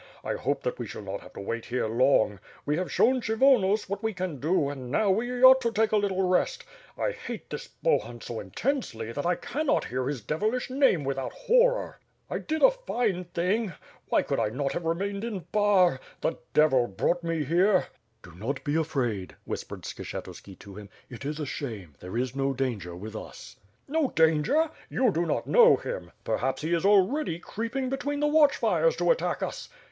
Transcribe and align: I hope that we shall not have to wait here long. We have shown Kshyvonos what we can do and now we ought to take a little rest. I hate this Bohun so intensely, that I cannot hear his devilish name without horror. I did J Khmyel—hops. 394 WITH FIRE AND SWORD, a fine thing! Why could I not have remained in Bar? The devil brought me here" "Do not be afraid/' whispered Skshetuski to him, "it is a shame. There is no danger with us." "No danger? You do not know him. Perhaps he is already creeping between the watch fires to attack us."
I 0.23 0.33
hope 0.33 0.63
that 0.63 0.79
we 0.79 0.87
shall 0.87 1.03
not 1.03 1.21
have 1.21 1.33
to 1.33 1.39
wait 1.39 1.65
here 1.65 1.85
long. 1.85 2.39
We 2.65 2.75
have 2.77 2.91
shown 2.91 3.21
Kshyvonos 3.21 3.87
what 3.87 4.01
we 4.01 4.15
can 4.15 4.39
do 4.39 4.67
and 4.67 4.89
now 4.89 5.11
we 5.11 5.43
ought 5.43 5.61
to 5.61 5.71
take 5.71 5.91
a 5.91 5.95
little 5.97 6.27
rest. 6.27 6.63
I 6.97 7.11
hate 7.11 7.51
this 7.51 7.67
Bohun 7.67 8.19
so 8.19 8.39
intensely, 8.39 9.11
that 9.11 9.27
I 9.27 9.35
cannot 9.35 9.85
hear 9.85 10.07
his 10.07 10.21
devilish 10.23 10.71
name 10.71 11.03
without 11.03 11.31
horror. 11.31 11.99
I 12.31 12.39
did 12.39 12.61
J 12.61 12.65
Khmyel—hops. 12.65 12.77
394 12.87 12.97
WITH 12.97 12.97
FIRE 12.97 13.09
AND 13.11 13.13
SWORD, 13.13 13.13
a 13.13 13.23
fine 13.27 13.69
thing! 13.69 13.73
Why 14.09 14.21
could 14.23 14.39
I 14.39 14.49
not 14.49 14.71
have 14.73 14.85
remained 14.85 15.23
in 15.23 15.39
Bar? 15.51 15.99
The 16.21 16.39
devil 16.55 16.87
brought 16.87 17.23
me 17.23 17.43
here" 17.43 17.85
"Do 18.23 18.33
not 18.33 18.63
be 18.63 18.73
afraid/' 18.73 19.35
whispered 19.45 19.83
Skshetuski 19.83 20.57
to 20.57 20.73
him, 20.77 20.89
"it 21.11 21.23
is 21.23 21.39
a 21.39 21.45
shame. 21.45 21.93
There 21.99 22.17
is 22.17 22.35
no 22.35 22.53
danger 22.53 22.95
with 22.95 23.15
us." 23.15 23.55
"No 23.87 24.07
danger? 24.09 24.71
You 24.89 25.11
do 25.11 25.27
not 25.27 25.45
know 25.45 25.75
him. 25.75 26.11
Perhaps 26.23 26.63
he 26.63 26.73
is 26.73 26.85
already 26.85 27.37
creeping 27.37 27.89
between 27.91 28.19
the 28.19 28.25
watch 28.25 28.55
fires 28.57 28.95
to 28.95 29.11
attack 29.11 29.43
us." 29.43 29.69